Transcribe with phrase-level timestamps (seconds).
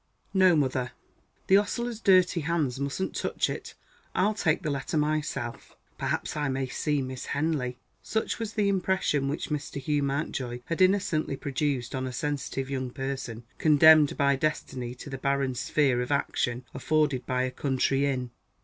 [0.33, 0.93] "No, mother.
[1.45, 3.75] The ostler's dirty hands mustn't touch it
[4.15, 5.77] I'll take the letter myself.
[5.99, 9.79] Perhaps I may see Miss Henley." Such was the impression which Mr.
[9.79, 15.19] Hugh Mountjoy had innocently produced on a sensitive young person, condemned by destiny to the
[15.19, 18.31] barren sphere of action afforded by a country inn!